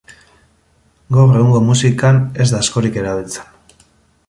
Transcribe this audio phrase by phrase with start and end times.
[1.17, 3.79] Gaur egungo musikan ez da askorik erabiltzen.